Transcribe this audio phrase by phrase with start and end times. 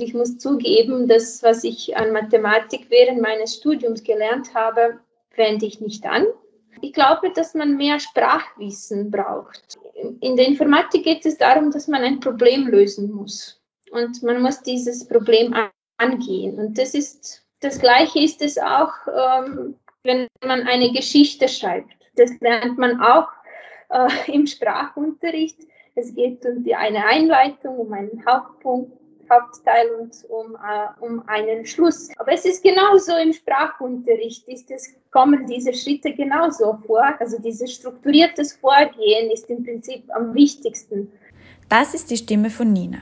[0.00, 4.98] Und ich muss zugeben, das, was ich an Mathematik während meines Studiums gelernt habe,
[5.36, 6.24] wende ich nicht an.
[6.80, 9.78] Ich glaube, dass man mehr Sprachwissen braucht.
[10.22, 13.60] In der Informatik geht es darum, dass man ein Problem lösen muss.
[13.90, 15.54] Und man muss dieses Problem
[15.98, 16.58] angehen.
[16.58, 21.92] Und das ist das Gleiche ist es auch, ähm, wenn man eine Geschichte schreibt.
[22.16, 23.28] Das lernt man auch
[23.90, 25.58] äh, im Sprachunterricht.
[25.94, 28.99] Es geht um die, eine Einleitung, um einen Hauptpunkt,
[29.30, 32.10] Hauptteil und um, äh, um einen Schluss.
[32.18, 37.14] Aber es ist genauso im Sprachunterricht, ist es, kommen diese Schritte genauso vor.
[37.18, 41.10] Also dieses strukturiertes Vorgehen ist im Prinzip am wichtigsten.
[41.68, 42.98] Das ist die Stimme von Nina.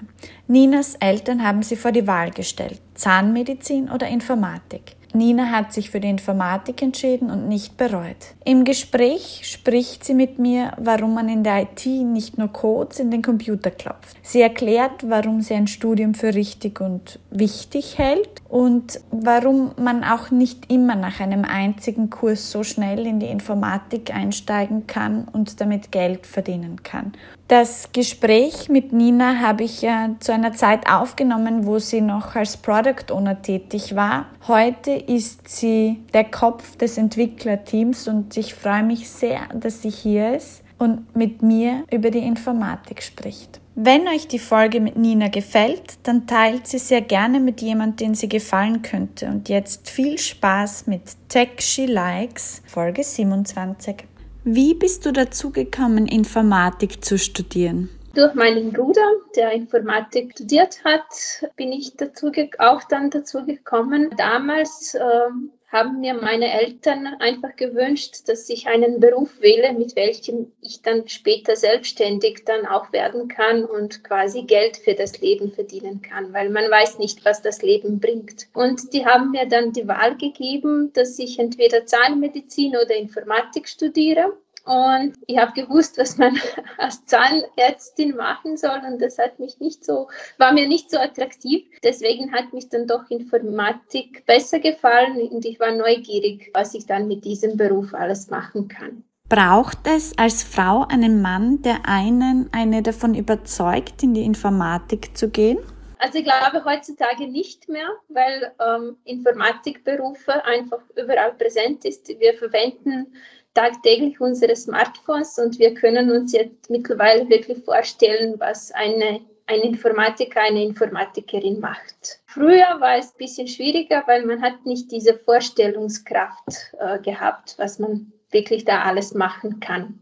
[0.46, 4.97] Ninas Eltern haben sie vor die Wahl gestellt, Zahnmedizin oder Informatik.
[5.14, 8.16] Nina hat sich für die Informatik entschieden und nicht bereut.
[8.44, 13.10] Im Gespräch spricht sie mit mir, warum man in der IT nicht nur Codes in
[13.10, 14.16] den Computer klopft.
[14.22, 20.30] Sie erklärt, warum sie ein Studium für richtig und wichtig hält und warum man auch
[20.30, 25.92] nicht immer nach einem einzigen Kurs so schnell in die Informatik einsteigen kann und damit
[25.92, 27.12] Geld verdienen kann.
[27.48, 32.58] Das Gespräch mit Nina habe ich ja zu einer Zeit aufgenommen, wo sie noch als
[32.58, 34.26] Product Owner tätig war.
[34.46, 40.36] Heute ist sie der Kopf des Entwicklerteams und ich freue mich sehr, dass sie hier
[40.36, 43.60] ist und mit mir über die Informatik spricht.
[43.74, 48.14] Wenn euch die Folge mit Nina gefällt, dann teilt sie sehr gerne mit jemandem, den
[48.14, 49.26] sie gefallen könnte.
[49.26, 54.04] Und jetzt viel Spaß mit Tech She Likes, Folge 27.
[54.42, 57.88] Wie bist du dazu gekommen, Informatik zu studieren?
[58.18, 61.06] Durch meinen Bruder, der Informatik studiert hat,
[61.54, 64.10] bin ich dazu auch dann dazu gekommen.
[64.16, 65.30] Damals äh,
[65.68, 71.06] haben mir meine Eltern einfach gewünscht, dass ich einen Beruf wähle, mit welchem ich dann
[71.06, 76.50] später selbstständig dann auch werden kann und quasi Geld für das Leben verdienen kann, weil
[76.50, 78.48] man weiß nicht, was das Leben bringt.
[78.52, 84.36] Und die haben mir dann die Wahl gegeben, dass ich entweder Zahnmedizin oder Informatik studiere.
[84.68, 86.38] Und ich habe gewusst, was man
[86.76, 88.78] als Zahnärztin machen soll.
[88.86, 91.64] Und das hat mich nicht so, war mir nicht so attraktiv.
[91.82, 97.08] Deswegen hat mich dann doch Informatik besser gefallen und ich war neugierig, was ich dann
[97.08, 99.04] mit diesem Beruf alles machen kann.
[99.30, 105.30] Braucht es als Frau einen Mann, der einen, eine davon überzeugt, in die Informatik zu
[105.30, 105.58] gehen?
[105.98, 112.08] Also ich glaube heutzutage nicht mehr, weil ähm, Informatikberufe einfach überall präsent ist.
[112.08, 113.12] Wir verwenden
[113.58, 120.42] tagtäglich unsere Smartphones und wir können uns jetzt mittlerweile wirklich vorstellen, was eine, ein Informatiker,
[120.42, 122.20] eine Informatikerin macht.
[122.26, 127.80] Früher war es ein bisschen schwieriger, weil man hat nicht diese Vorstellungskraft äh, gehabt, was
[127.80, 129.98] man wirklich da alles machen kann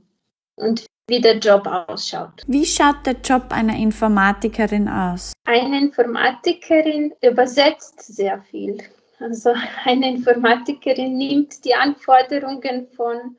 [0.57, 2.43] und wie der Job ausschaut.
[2.47, 5.33] Wie schaut der Job einer Informatikerin aus?
[5.45, 8.79] Eine Informatikerin übersetzt sehr viel.
[9.19, 9.53] Also
[9.85, 13.37] eine Informatikerin nimmt die Anforderungen von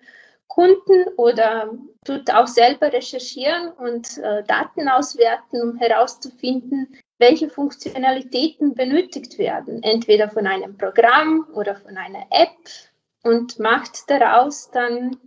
[0.48, 1.72] Kunden oder
[2.04, 10.30] tut auch selber recherchieren und äh, Daten auswerten, um herauszufinden, welche Funktionalitäten benötigt werden, entweder
[10.30, 12.58] von einem Programm oder von einer App
[13.24, 15.18] und macht daraus dann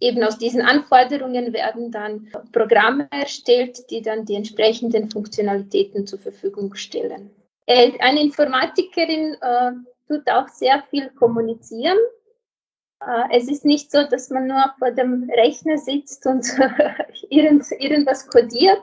[0.00, 6.74] eben aus diesen Anforderungen werden dann Programme erstellt, die dann die entsprechenden Funktionalitäten zur Verfügung
[6.74, 7.30] stellen.
[7.66, 9.72] Äh, eine Informatikerin äh,
[10.08, 11.98] tut auch sehr viel kommunizieren.
[13.00, 16.46] Äh, es ist nicht so, dass man nur vor dem Rechner sitzt und
[17.30, 18.82] irgendwas kodiert,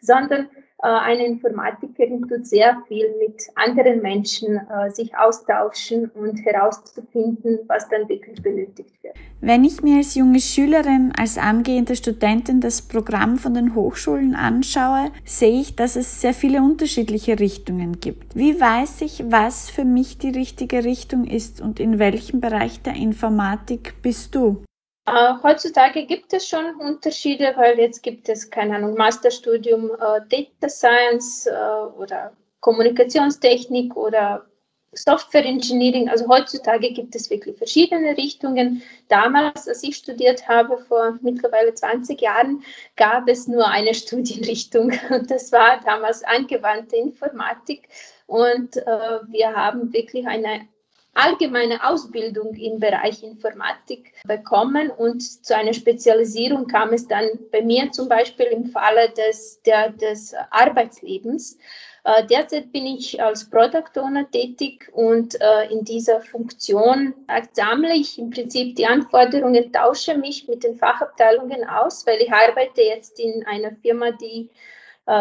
[0.00, 0.48] sondern
[0.88, 8.08] eine Informatikerin tut sehr viel mit anderen Menschen äh, sich austauschen und herauszufinden, was dann
[8.08, 9.14] wirklich benötigt wird.
[9.40, 15.10] Wenn ich mir als junge Schülerin, als angehende Studentin das Programm von den Hochschulen anschaue,
[15.24, 18.34] sehe ich, dass es sehr viele unterschiedliche Richtungen gibt.
[18.34, 22.94] Wie weiß ich, was für mich die richtige Richtung ist und in welchem Bereich der
[22.94, 24.64] Informatik bist du?
[25.06, 30.68] Äh, heutzutage gibt es schon Unterschiede, weil jetzt gibt es, keine Ahnung, Masterstudium äh, Data
[30.68, 31.52] Science äh,
[31.96, 34.46] oder Kommunikationstechnik oder
[34.92, 36.08] Software Engineering.
[36.08, 38.82] Also heutzutage gibt es wirklich verschiedene Richtungen.
[39.08, 42.62] Damals, als ich studiert habe, vor mittlerweile 20 Jahren,
[42.96, 47.88] gab es nur eine Studienrichtung und das war damals angewandte Informatik.
[48.26, 50.68] Und äh, wir haben wirklich eine
[51.14, 57.92] allgemeine Ausbildung im Bereich Informatik bekommen und zu einer Spezialisierung kam es dann bei mir
[57.92, 61.58] zum Beispiel im Falle des, der, des Arbeitslebens.
[62.04, 67.14] Äh, derzeit bin ich als Product Owner tätig und äh, in dieser Funktion
[67.52, 72.82] sammle ich im Prinzip die Anforderungen, tausche mich mit den Fachabteilungen aus, weil ich arbeite
[72.82, 74.48] jetzt in einer Firma, die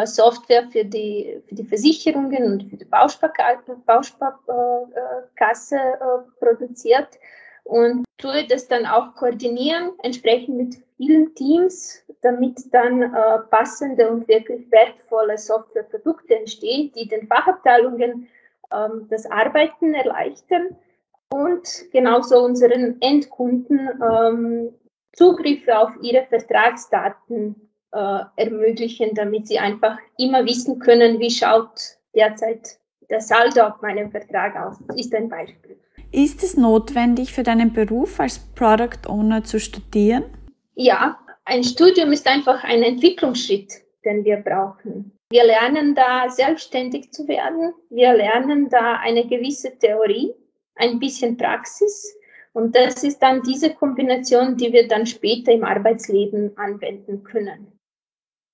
[0.06, 7.20] Software für die, für die Versicherungen und für die Bausparkasse äh, produziert.
[7.64, 14.28] Und tue das dann auch koordinieren, entsprechend mit vielen Teams, damit dann äh, passende und
[14.28, 18.28] wirklich wertvolle Softwareprodukte entstehen, die den Fachabteilungen
[18.72, 20.76] ähm, das Arbeiten erleichtern
[21.30, 24.74] und genauso unseren Endkunden ähm,
[25.14, 32.78] Zugriffe auf ihre Vertragsdaten äh, ermöglichen, damit sie einfach immer wissen können, wie schaut derzeit
[33.10, 34.78] der Saldo auf meinem Vertrag aus.
[34.88, 35.78] Das ist ein Beispiel.
[36.12, 40.24] Ist es notwendig für deinen Beruf als Product Owner zu studieren?
[40.76, 43.74] Ja, ein Studium ist einfach ein Entwicklungsschritt,
[44.06, 45.12] den wir brauchen.
[45.32, 47.74] Wir lernen da selbstständig zu werden.
[47.90, 50.34] Wir lernen da eine gewisse Theorie,
[50.76, 52.18] ein bisschen Praxis.
[52.54, 57.72] Und das ist dann diese Kombination, die wir dann später im Arbeitsleben anwenden können.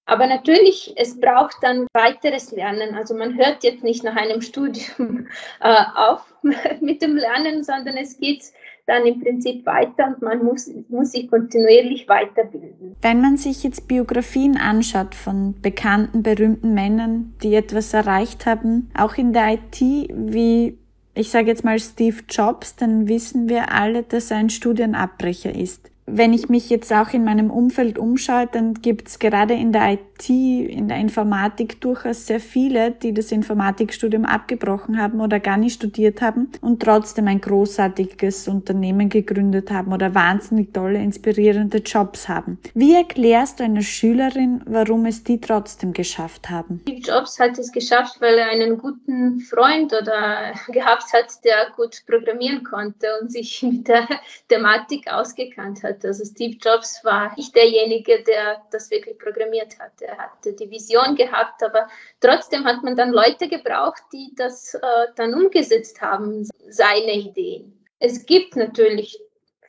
[0.07, 2.95] Aber natürlich, es braucht dann weiteres Lernen.
[2.95, 5.27] Also man hört jetzt nicht nach einem Studium
[5.59, 6.33] äh, auf
[6.81, 8.43] mit dem Lernen, sondern es geht
[8.85, 12.95] dann im Prinzip weiter und man muss, muss sich kontinuierlich weiterbilden.
[13.01, 19.15] Wenn man sich jetzt Biografien anschaut von bekannten, berühmten Männern, die etwas erreicht haben, auch
[19.15, 20.77] in der IT, wie
[21.15, 25.91] ich sage jetzt mal Steve Jobs, dann wissen wir alle, dass er ein Studienabbrecher ist
[26.07, 29.81] wenn ich mich jetzt auch in meinem Umfeld umschaue, dann gibt es gerade in der
[30.17, 35.75] IT, in der Informatik durchaus sehr viele, die das Informatikstudium abgebrochen haben oder gar nicht
[35.75, 42.59] studiert haben und trotzdem ein großartiges Unternehmen gegründet haben oder wahnsinnig tolle, inspirierende Jobs haben.
[42.73, 46.81] Wie erklärst du einer Schülerin, warum es die trotzdem geschafft haben?
[46.83, 52.03] Steve Jobs hat es geschafft, weil er einen guten Freund oder gehabt hat, der gut
[52.07, 54.07] programmieren konnte und sich mit der
[54.49, 56.03] Thematik ausgekannt hat.
[56.03, 60.06] Also Steve Jobs war nicht derjenige, der das wirklich programmiert hat.
[60.07, 61.87] Er hatte die Vision gehabt, aber
[62.21, 64.79] trotzdem hat man dann Leute gebraucht, die das äh,
[65.15, 67.85] dann umgesetzt haben, seine Ideen.
[67.99, 69.19] Es gibt natürlich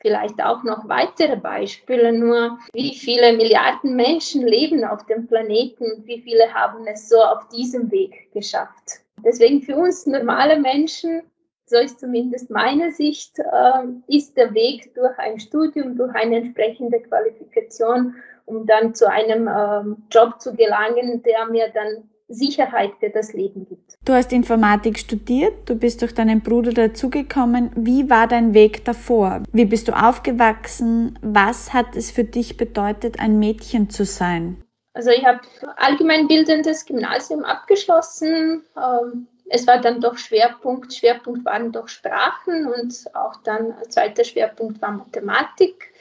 [0.01, 6.21] vielleicht auch noch weitere Beispiele, nur wie viele Milliarden Menschen leben auf dem Planeten, wie
[6.21, 9.01] viele haben es so auf diesem Weg geschafft.
[9.25, 11.23] Deswegen für uns normale Menschen
[11.69, 17.01] so ist zumindest meine Sicht, äh, ist der Weg durch ein Studium, durch eine entsprechende
[17.01, 18.15] Qualifikation,
[18.49, 23.67] um dann zu einem ähm, Job zu gelangen, der mir dann Sicherheit für das Leben
[23.67, 23.97] gibt.
[24.05, 27.71] Du hast Informatik studiert, du bist durch deinen Bruder dazugekommen.
[27.75, 29.43] Wie war dein Weg davor?
[29.53, 31.19] Wie bist du aufgewachsen?
[31.23, 34.63] Was hat es für dich bedeutet, ein Mädchen zu sein?
[34.93, 35.41] Also ich habe
[35.77, 43.37] allgemeinbildendes Gymnasium abgeschlossen, ähm, es war dann doch Schwerpunkt, Schwerpunkt waren doch Sprachen und auch
[43.45, 45.93] dann zweiter Schwerpunkt war Mathematik.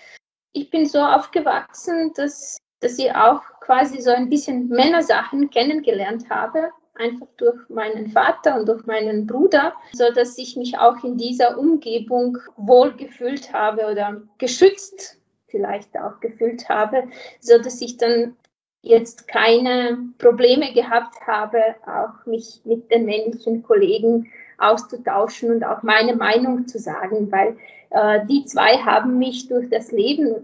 [0.57, 6.71] Ich bin so aufgewachsen, dass, dass ich auch quasi so ein bisschen Männersachen kennengelernt habe,
[6.95, 11.59] einfach durch meinen Vater und durch meinen Bruder, so dass ich mich auch in dieser
[11.59, 17.03] Umgebung wohl gefühlt habe oder geschützt vielleicht auch gefühlt habe,
[17.39, 18.35] so dass ich dann
[18.81, 26.15] jetzt keine Probleme gehabt habe, auch mich mit den männlichen Kollegen auszutauschen und auch meine
[26.15, 27.57] Meinung zu sagen, weil
[27.89, 30.35] äh, die zwei haben mich durch das Leben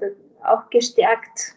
[0.44, 1.56] auch gestärkt.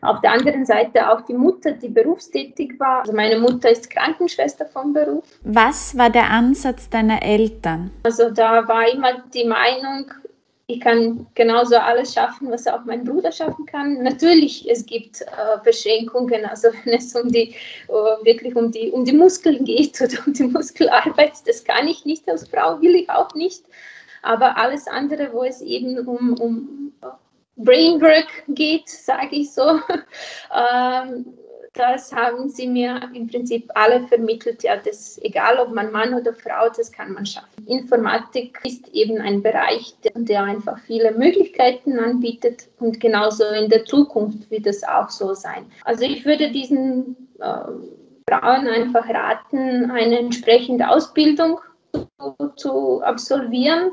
[0.00, 3.00] Auf der anderen Seite auch die Mutter, die berufstätig war.
[3.00, 5.24] Also meine Mutter ist Krankenschwester vom Beruf.
[5.42, 7.90] Was war der Ansatz deiner Eltern?
[8.04, 10.06] Also da war immer die Meinung,
[10.70, 14.02] ich kann genauso alles schaffen, was auch mein Bruder schaffen kann.
[14.02, 17.54] Natürlich, es gibt äh, Beschränkungen, also wenn es um die,
[17.88, 22.04] uh, wirklich um die, um die Muskeln geht oder um die Muskelarbeit, das kann ich
[22.04, 23.64] nicht als Frau, will ich auch nicht.
[24.20, 26.92] Aber alles andere, wo es eben um, um
[27.56, 29.62] Brainwork geht, sage ich so,
[30.54, 31.38] ähm,
[31.74, 34.62] das haben sie mir im Prinzip alle vermittelt.
[34.62, 37.66] Ja, das, egal ob man Mann oder Frau, das kann man schaffen.
[37.66, 43.84] Informatik ist eben ein Bereich, der, der einfach viele Möglichkeiten anbietet und genauso in der
[43.84, 45.66] Zukunft wird es auch so sein.
[45.84, 47.44] Also ich würde diesen äh,
[48.28, 51.60] Frauen einfach raten, eine entsprechende Ausbildung
[51.92, 53.92] zu, zu absolvieren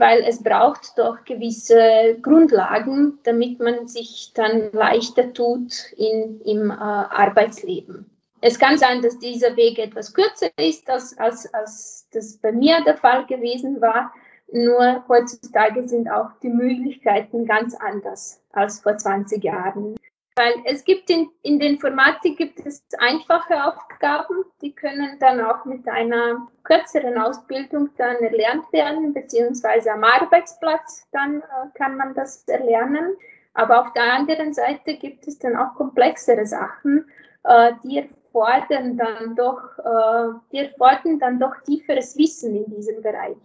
[0.00, 6.74] weil es braucht doch gewisse Grundlagen, damit man sich dann leichter tut in, im äh,
[6.74, 8.10] Arbeitsleben.
[8.40, 12.82] Es kann sein, dass dieser Weg etwas kürzer ist, als, als, als das bei mir
[12.86, 14.12] der Fall gewesen war.
[14.50, 19.96] Nur heutzutage sind auch die Möglichkeiten ganz anders als vor 20 Jahren.
[20.36, 25.64] Weil es gibt in, in der Informatik gibt es einfache Aufgaben, die können dann auch
[25.64, 31.44] mit einer kürzeren Ausbildung dann erlernt werden, beziehungsweise am Arbeitsplatz dann äh,
[31.74, 33.16] kann man das erlernen.
[33.54, 37.10] Aber auf der anderen Seite gibt es dann auch komplexere Sachen,
[37.44, 43.36] äh, die fordern dann doch, äh, die erfordern dann doch tieferes Wissen in diesem Bereich.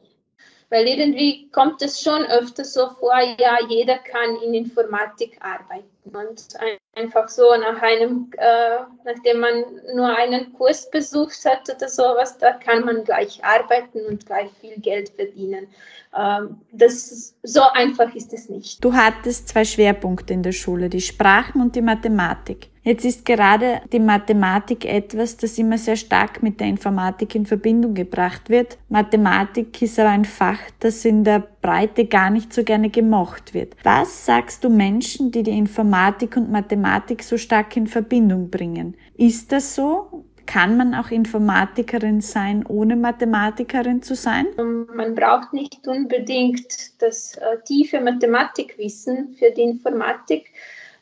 [0.69, 5.94] Weil irgendwie kommt es schon öfter so vor, ja, jeder kann in Informatik arbeiten.
[6.13, 6.47] Und
[6.93, 9.63] einfach so nach einem, äh, nachdem man
[9.95, 14.79] nur einen Kurs besucht hat oder sowas, da kann man gleich arbeiten und gleich viel
[14.79, 15.67] Geld verdienen.
[16.15, 18.83] Ähm, das, so einfach ist es nicht.
[18.83, 22.69] Du hattest zwei Schwerpunkte in der Schule, die Sprachen und die Mathematik.
[22.85, 27.95] Jetzt ist gerade die Mathematik etwas, das immer sehr stark mit der Informatik in Verbindung
[27.95, 28.77] gebracht wird.
[28.89, 33.75] Mathematik ist aber ein Fach, das in der Breite gar nicht so gerne gemocht wird.
[33.81, 38.95] Was sagst du Menschen, die die Informatik und Mathematik so stark in Verbindung bringen?
[39.17, 40.23] Ist das so?
[40.45, 44.45] Kann man auch Informatikerin sein, ohne Mathematikerin zu sein?
[44.59, 50.51] Ähm, man braucht nicht unbedingt das äh, tiefe Mathematikwissen für die Informatik.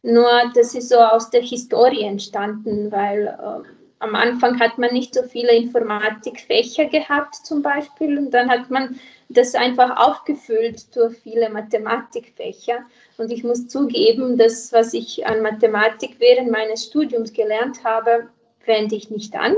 [0.04, 3.68] Nur das ist so aus der Historie entstanden, weil äh,
[4.00, 9.00] am Anfang hat man nicht so viele Informatikfächer gehabt zum Beispiel und dann hat man
[9.30, 12.80] das einfach aufgefüllt durch viele Mathematikfächer.
[13.18, 18.28] Und ich muss zugeben, dass was ich an Mathematik während meines Studiums gelernt habe,
[18.66, 19.56] wende ich nicht an.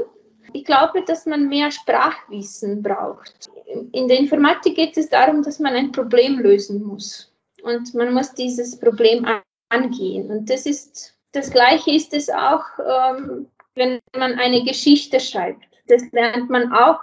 [0.54, 3.50] Ich glaube, dass man mehr Sprachwissen braucht.
[3.94, 7.32] In der Informatik geht es darum, dass man ein Problem lösen muss.
[7.64, 9.26] Und man muss dieses Problem
[9.70, 10.30] angehen.
[10.30, 15.66] Und das ist das Gleiche ist es auch, ähm, wenn man eine Geschichte schreibt.
[15.88, 17.02] Das lernt man auch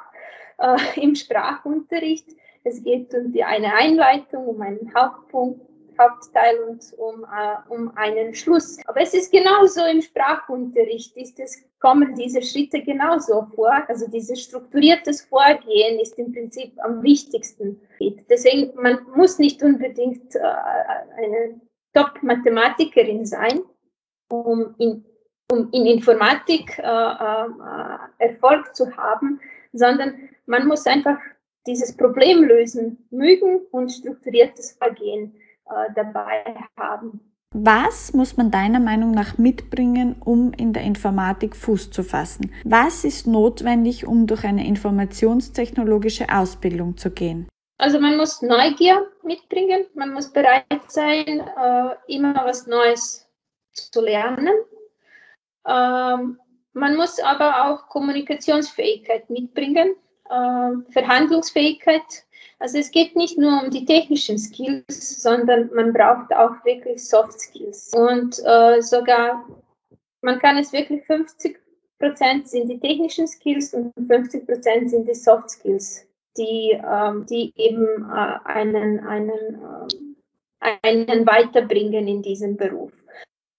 [0.58, 2.28] äh, im Sprachunterricht.
[2.64, 5.60] Es geht um die, eine Einleitung, um einen Hauptpunkt,
[6.00, 8.78] Hauptteil und um, äh, um einen Schluss.
[8.86, 13.82] Aber es ist genauso im Sprachunterricht, ist es, kommen diese Schritte genauso vor.
[13.88, 17.78] Also dieses strukturiertes Vorgehen ist im Prinzip am wichtigsten.
[18.30, 20.40] Deswegen, man muss nicht unbedingt äh,
[21.18, 21.60] eine
[21.94, 23.60] Top-Mathematikerin sein,
[24.28, 25.04] um in,
[25.50, 29.40] um in Informatik äh, äh, Erfolg zu haben,
[29.72, 31.18] sondern man muss einfach
[31.66, 35.34] dieses Problem lösen, mögen und strukturiertes Vorgehen
[35.66, 36.42] äh, dabei
[36.78, 37.20] haben.
[37.54, 42.50] Was muss man deiner Meinung nach mitbringen, um in der Informatik Fuß zu fassen?
[42.64, 47.46] Was ist notwendig, um durch eine informationstechnologische Ausbildung zu gehen?
[47.82, 53.28] Also man muss Neugier mitbringen, man muss bereit sein, äh, immer was Neues
[53.72, 54.54] zu lernen.
[55.66, 56.38] Ähm,
[56.74, 59.96] man muss aber auch Kommunikationsfähigkeit mitbringen,
[60.30, 62.04] äh, Verhandlungsfähigkeit.
[62.60, 67.40] Also es geht nicht nur um die technischen Skills, sondern man braucht auch wirklich Soft
[67.40, 67.90] Skills.
[67.96, 69.44] Und äh, sogar,
[70.20, 71.58] man kann es wirklich 50
[71.98, 77.52] Prozent sind die technischen Skills und 50 Prozent sind die Soft Skills die, ähm, die
[77.56, 79.60] eben äh, einen, einen,
[80.60, 82.92] äh, einen weiterbringen in diesem Beruf.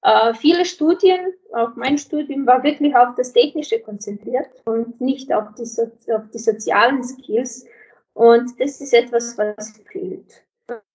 [0.04, 5.54] Äh, viele Studien, auch mein Studium, war wirklich auf das Technische konzentriert und nicht auf
[5.58, 7.66] die, so auf die sozialen Skills.
[8.14, 10.43] Und das ist etwas, was fehlt.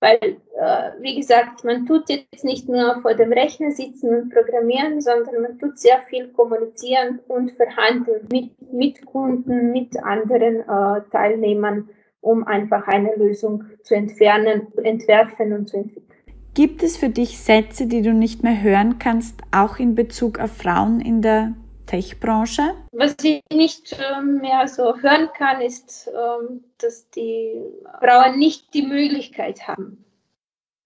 [0.00, 5.00] Weil, äh, wie gesagt, man tut jetzt nicht nur vor dem Rechner sitzen und programmieren,
[5.00, 11.90] sondern man tut sehr viel kommunizieren und verhandeln mit, mit Kunden, mit anderen äh, Teilnehmern,
[12.20, 16.08] um einfach eine Lösung zu entfernen, entwerfen und zu entwickeln.
[16.54, 20.50] Gibt es für dich Sätze, die du nicht mehr hören kannst, auch in Bezug auf
[20.50, 21.52] Frauen in der
[21.88, 22.74] Tech-Branche?
[22.92, 27.60] Was ich nicht ähm, mehr so hören kann, ist, ähm, dass die
[28.00, 30.04] Frauen nicht die Möglichkeit haben.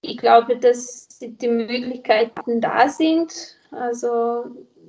[0.00, 3.32] Ich glaube, dass die Möglichkeiten da sind.
[3.70, 4.44] Also,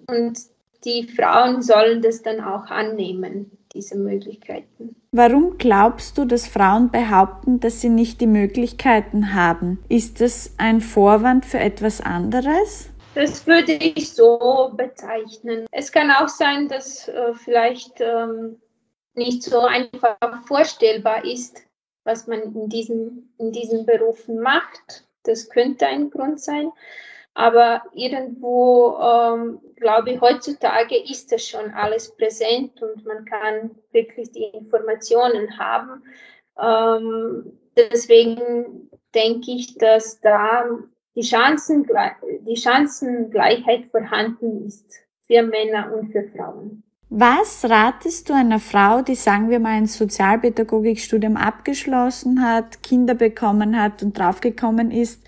[0.08, 0.40] und
[0.86, 4.96] die Frauen sollen das dann auch annehmen, diese Möglichkeiten.
[5.12, 9.80] Warum glaubst du, dass Frauen behaupten, dass sie nicht die Möglichkeiten haben?
[9.88, 12.90] Ist das ein Vorwand für etwas anderes?
[13.16, 15.68] Das würde ich so bezeichnen.
[15.72, 18.60] Es kann auch sein, dass äh, vielleicht ähm,
[19.14, 20.18] nicht so einfach
[20.48, 21.62] vorstellbar ist,
[22.04, 25.06] was man in diesen, in diesen Berufen macht.
[25.24, 26.72] Das könnte ein Grund sein.
[27.36, 34.32] Aber irgendwo, ähm, glaube ich, heutzutage ist das schon alles präsent und man kann wirklich
[34.32, 36.04] die Informationen haben.
[36.60, 40.66] Ähm, deswegen denke ich, dass da
[41.16, 41.86] die, Chancen,
[42.48, 44.86] die Chancengleichheit vorhanden ist
[45.28, 46.84] für Männer und für Frauen.
[47.10, 53.80] Was ratest du einer Frau, die, sagen wir mal, ein Sozialpädagogikstudium abgeschlossen hat, Kinder bekommen
[53.80, 55.22] hat und draufgekommen ist,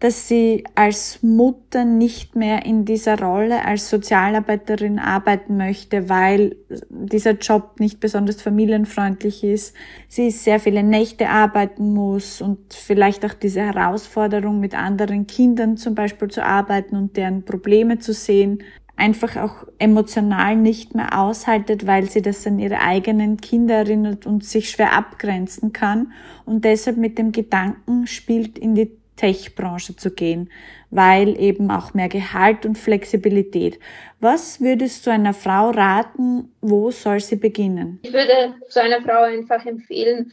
[0.00, 6.56] dass sie als Mutter nicht mehr in dieser Rolle als Sozialarbeiterin arbeiten möchte, weil
[6.90, 9.74] dieser Job nicht besonders familienfreundlich ist.
[10.08, 15.94] Sie sehr viele Nächte arbeiten muss und vielleicht auch diese Herausforderung mit anderen Kindern zum
[15.94, 18.62] Beispiel zu arbeiten und deren Probleme zu sehen.
[18.96, 24.44] einfach auch emotional nicht mehr aushaltet, weil sie das an ihre eigenen Kinder erinnert und
[24.44, 26.12] sich schwer abgrenzen kann
[26.44, 30.50] und deshalb mit dem Gedanken spielt, in die Tech-Branche zu gehen,
[30.90, 33.78] weil eben auch mehr Gehalt und Flexibilität.
[34.20, 38.00] Was würdest du einer Frau raten, wo soll sie beginnen?
[38.02, 40.32] Ich würde so einer Frau einfach empfehlen,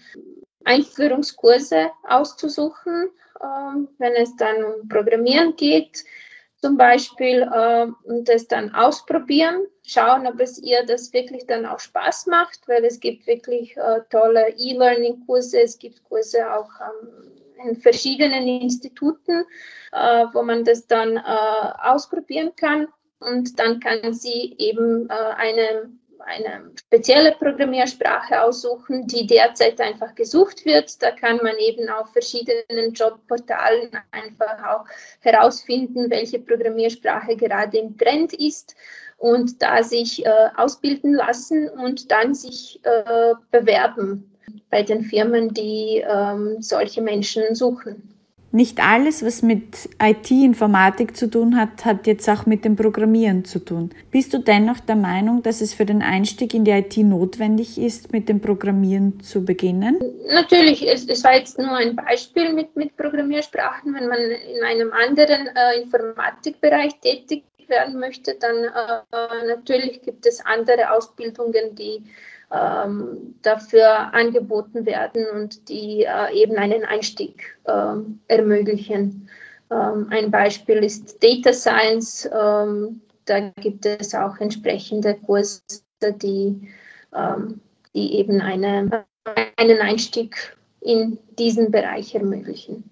[0.64, 3.10] Einführungskurse auszusuchen,
[3.44, 6.04] ähm, wenn es dann um Programmieren geht,
[6.58, 11.80] zum Beispiel äh, und das dann ausprobieren, schauen, ob es ihr das wirklich dann auch
[11.80, 17.76] Spaß macht, weil es gibt wirklich äh, tolle E-Learning-Kurse, es gibt Kurse auch ähm, in
[17.76, 19.46] verschiedenen Instituten,
[19.92, 21.22] äh, wo man das dann äh,
[21.84, 22.88] ausprobieren kann
[23.20, 25.92] und dann kann sie eben äh, eine
[26.26, 31.02] eine spezielle Programmiersprache aussuchen, die derzeit einfach gesucht wird.
[31.02, 34.86] Da kann man eben auf verschiedenen Jobportalen einfach auch
[35.22, 38.76] herausfinden, welche Programmiersprache gerade im Trend ist
[39.18, 44.31] und da sich äh, ausbilden lassen und dann sich äh, bewerben
[44.70, 48.12] bei den Firmen, die ähm, solche Menschen suchen.
[48.54, 53.60] Nicht alles, was mit IT-Informatik zu tun hat, hat jetzt auch mit dem Programmieren zu
[53.60, 53.92] tun.
[54.12, 58.12] Bist du dennoch der Meinung, dass es für den Einstieg in die IT notwendig ist,
[58.12, 60.00] mit dem Programmieren zu beginnen?
[60.28, 63.94] Natürlich, es, es war jetzt nur ein Beispiel mit, mit Programmiersprachen.
[63.94, 70.46] Wenn man in einem anderen äh, Informatikbereich tätig werden möchte, dann äh, natürlich gibt es
[70.46, 72.04] andere Ausbildungen, die
[72.52, 77.96] ähm, dafür angeboten werden und die äh, eben einen Einstieg äh,
[78.28, 79.30] ermöglichen.
[79.72, 82.30] Ähm, ein Beispiel ist Data Science.
[82.34, 85.62] Ähm, da gibt es auch entsprechende Kurse,
[86.02, 86.70] die,
[87.16, 87.62] ähm,
[87.96, 89.06] die eben eine,
[89.56, 92.90] einen Einstieg in diesen Bereich ermöglichen.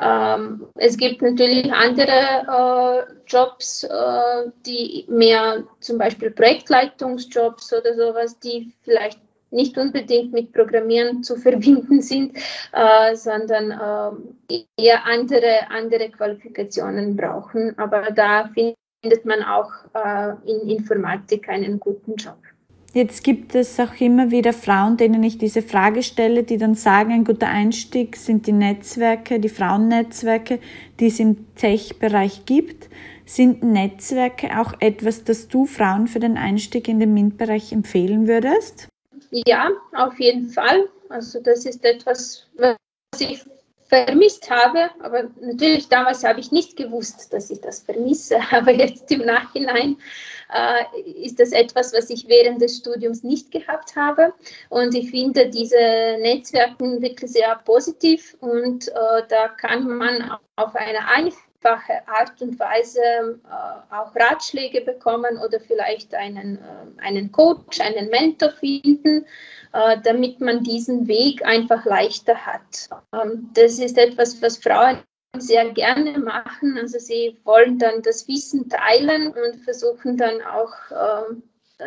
[0.00, 8.38] Ähm, es gibt natürlich andere äh, Jobs, äh, die mehr zum Beispiel Projektleitungsjobs oder sowas,
[8.38, 12.36] die vielleicht nicht unbedingt mit Programmieren zu verbinden sind,
[12.72, 13.70] äh, sondern
[14.50, 17.78] äh, eher andere, andere Qualifikationen brauchen.
[17.78, 22.38] Aber da findet man auch äh, in Informatik einen guten Job.
[22.92, 27.12] Jetzt gibt es auch immer wieder Frauen, denen ich diese Frage stelle, die dann sagen,
[27.12, 30.60] ein guter Einstieg sind die Netzwerke, die Frauennetzwerke,
[30.98, 32.88] die es im Tech-Bereich gibt.
[33.26, 38.88] Sind Netzwerke auch etwas, das du Frauen für den Einstieg in den MINT-Bereich empfehlen würdest?
[39.30, 40.88] Ja, auf jeden Fall.
[41.08, 42.76] Also das ist etwas, was
[43.18, 43.44] ich
[43.88, 49.10] vermisst habe, aber natürlich damals habe ich nicht gewusst, dass ich das vermisse, aber jetzt
[49.12, 49.96] im Nachhinein
[50.52, 54.32] äh, ist das etwas, was ich während des Studiums nicht gehabt habe.
[54.68, 55.76] Und ich finde diese
[56.20, 58.92] Netzwerke wirklich sehr positiv und äh,
[59.28, 66.14] da kann man auf eine einfache Art und Weise äh, auch Ratschläge bekommen oder vielleicht
[66.14, 69.26] einen, äh, einen Coach, einen Mentor finden
[69.76, 72.88] äh, damit man diesen Weg einfach leichter hat.
[73.12, 75.02] Ähm, das ist etwas, was Frauen
[75.36, 76.78] sehr gerne machen.
[76.80, 81.42] Also sie wollen dann das Wissen teilen und versuchen dann auch ähm,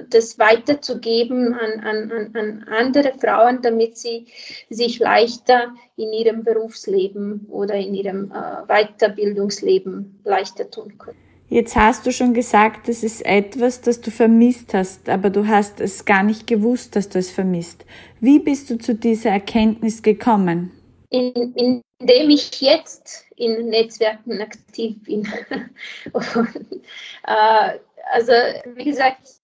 [0.10, 4.28] das weiterzugeben an, an, an andere Frauen, damit sie
[4.70, 11.18] sich leichter in ihrem Berufsleben oder in ihrem äh, Weiterbildungsleben leichter tun können.
[11.52, 15.82] Jetzt hast du schon gesagt, es ist etwas, das du vermisst hast, aber du hast
[15.82, 17.86] es gar nicht gewusst, dass du es vermisst.
[18.20, 20.72] Wie bist du zu dieser Erkenntnis gekommen?
[21.10, 21.34] In,
[22.00, 25.28] indem ich jetzt in Netzwerken aktiv bin.
[26.14, 26.56] Und,
[27.26, 27.80] äh,
[28.12, 28.32] also,
[28.76, 29.40] wie gesagt,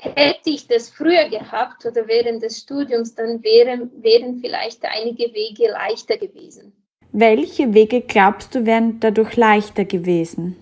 [0.00, 5.70] hätte ich das früher gehabt oder während des Studiums, dann wären, wären vielleicht einige Wege
[5.70, 6.72] leichter gewesen.
[7.12, 10.56] Welche Wege glaubst du wären dadurch leichter gewesen?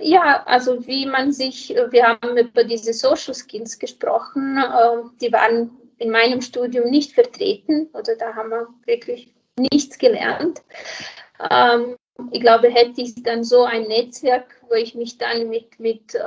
[0.00, 5.70] Ja, also wie man sich, wir haben über diese Social Skills gesprochen, ähm, die waren
[5.98, 10.62] in meinem Studium nicht vertreten oder da haben wir wirklich nichts gelernt.
[12.30, 16.18] Ich glaube, hätte ich dann so ein Netzwerk, wo ich mich dann mit, mit äh,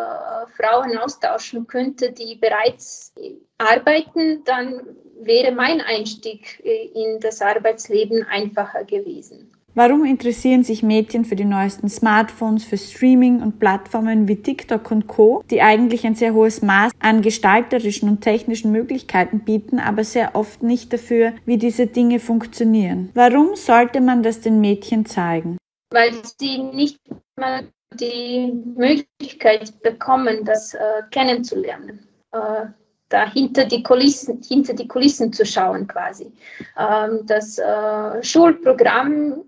[0.56, 3.14] Frauen austauschen könnte, die bereits
[3.58, 4.82] arbeiten, dann
[5.22, 9.52] wäre mein Einstieg in das Arbeitsleben einfacher gewesen.
[9.74, 15.08] Warum interessieren sich Mädchen für die neuesten Smartphones, für Streaming und Plattformen wie TikTok und
[15.08, 20.36] Co., die eigentlich ein sehr hohes Maß an gestalterischen und technischen Möglichkeiten bieten, aber sehr
[20.36, 23.12] oft nicht dafür, wie diese Dinge funktionieren?
[23.14, 25.58] Warum sollte man das den Mädchen zeigen?
[25.92, 27.00] Weil sie nicht
[27.36, 32.08] mal die Möglichkeit bekommen, das äh, kennenzulernen.
[32.32, 32.68] Äh,
[33.10, 36.32] da hinter die Kulissen, hinter die Kulissen zu schauen quasi.
[36.78, 39.44] Ähm, das äh, Schulprogramm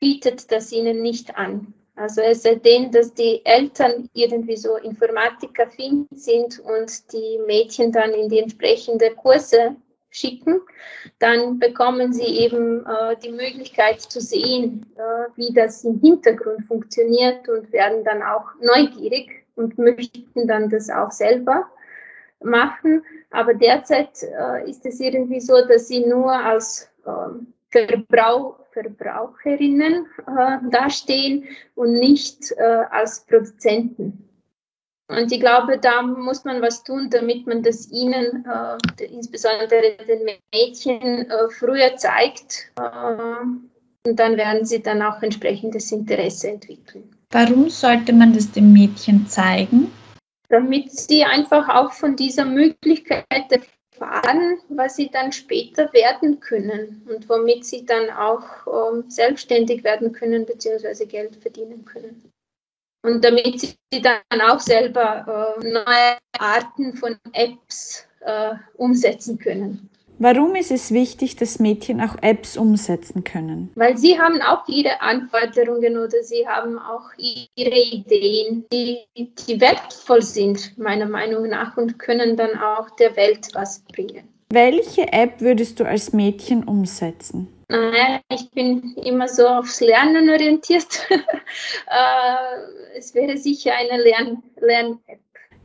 [0.00, 1.74] bietet das ihnen nicht an.
[1.96, 8.10] Also es sei denn, dass die Eltern irgendwie so informatikaffin sind und die Mädchen dann
[8.12, 9.76] in die entsprechenden Kurse
[10.14, 10.60] schicken,
[11.18, 17.48] dann bekommen sie eben äh, die Möglichkeit zu sehen, äh, wie das im Hintergrund funktioniert
[17.48, 21.66] und werden dann auch neugierig und möchten dann das auch selber
[22.40, 23.04] machen.
[23.30, 30.58] Aber derzeit äh, ist es irgendwie so, dass sie nur als ähm, Verbrauch, Verbraucherinnen äh,
[30.70, 34.28] dastehen und nicht äh, als Produzenten.
[35.08, 40.24] Und ich glaube, da muss man was tun, damit man das ihnen, äh, insbesondere den
[40.52, 42.72] Mädchen, äh, früher zeigt.
[42.78, 43.44] Äh,
[44.06, 47.10] und dann werden sie dann auch entsprechendes Interesse entwickeln.
[47.30, 49.90] Warum sollte man das dem Mädchen zeigen?
[50.48, 57.28] Damit sie einfach auch von dieser Möglichkeit erfahren, was sie dann später werden können und
[57.28, 61.06] womit sie dann auch ähm, selbstständig werden können bzw.
[61.06, 62.30] Geld verdienen können.
[63.04, 69.90] Und damit sie dann auch selber äh, neue Arten von Apps äh, umsetzen können.
[70.18, 73.70] Warum ist es wichtig, dass Mädchen auch Apps umsetzen können?
[73.74, 80.22] Weil sie haben auch ihre Anforderungen oder sie haben auch ihre Ideen, die, die wertvoll
[80.22, 84.33] sind, meiner Meinung nach, und können dann auch der Welt was bringen.
[84.54, 87.48] Welche App würdest du als Mädchen umsetzen?
[87.68, 90.86] Naja, ich bin immer so aufs Lernen orientiert.
[91.86, 94.62] Äh, es wäre sicher eine Lern-App.
[94.62, 94.98] Lern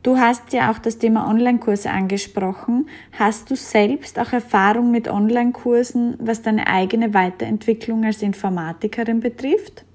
[0.03, 2.89] Du hast ja auch das Thema Online-Kurse angesprochen.
[3.17, 9.85] Hast du selbst auch Erfahrung mit Online-Kursen, was deine eigene Weiterentwicklung als Informatikerin betrifft?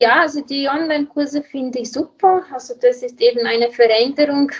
[0.00, 2.44] Ja, also die Online-Kurse finde ich super.
[2.52, 4.50] Also das ist eben eine Veränderung,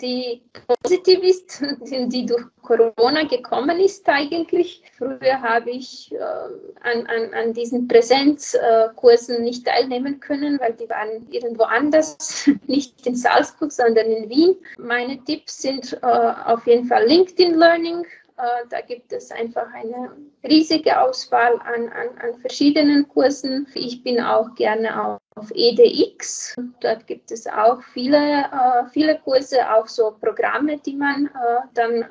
[0.00, 0.42] die
[0.82, 4.82] positiv ist, die durch Corona gekommen ist eigentlich.
[4.96, 11.26] Früher habe ich äh, an, an, an diesen Präsenzkursen nicht teilnehmen können, weil die waren
[11.30, 14.56] irgendwo anders, nicht in Salzburg, sondern in Wien.
[14.78, 18.06] Meine Tipps sind äh, auf jeden Fall LinkedIn Learning.
[18.38, 20.12] Äh, da gibt es einfach eine
[20.44, 23.66] riesige Auswahl an, an, an verschiedenen Kursen.
[23.74, 26.56] Ich bin auch gerne auf auf EDX.
[26.80, 32.04] Dort gibt es auch viele, äh, viele Kurse, auch so Programme, die man äh, dann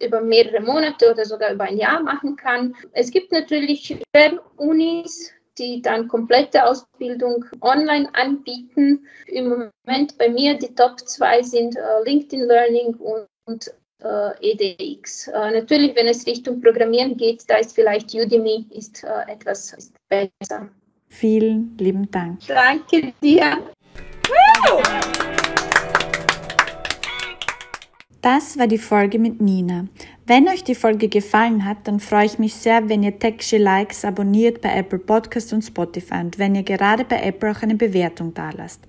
[0.00, 2.74] über mehrere Monate oder sogar über ein Jahr machen kann.
[2.92, 3.98] Es gibt natürlich
[4.56, 9.06] Unis, die dann komplette Ausbildung online anbieten.
[9.26, 9.48] Im
[9.84, 13.74] Moment bei mir die Top 2 sind LinkedIn Learning und, und
[14.40, 15.28] EDX.
[15.28, 19.94] Äh, natürlich, wenn es Richtung Programmieren geht, da ist vielleicht Udemy ist, äh, etwas ist
[20.08, 20.68] besser.
[21.08, 22.40] Vielen lieben Dank.
[22.46, 23.58] Danke dir.
[28.22, 29.86] Das war die Folge mit Nina.
[30.26, 34.04] Wenn euch die Folge gefallen hat, dann freue ich mich sehr, wenn ihr Techsche Likes
[34.04, 38.34] abonniert bei Apple Podcast und Spotify und wenn ihr gerade bei Apple auch eine Bewertung
[38.34, 38.82] dalasst.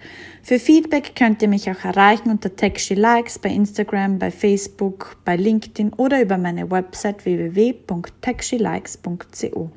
[0.43, 5.37] Für Feedback könnt ihr mich auch erreichen unter Techsche Likes bei Instagram, bei Facebook, bei
[5.37, 9.71] LinkedIn oder über meine Website www.techshelikes.co.